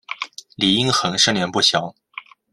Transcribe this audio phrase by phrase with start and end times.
[0.55, 1.93] 李殷衡生年不详。